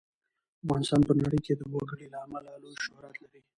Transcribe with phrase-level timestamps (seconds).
[0.63, 3.41] افغانستان په نړۍ کې د وګړي له امله لوی شهرت لري.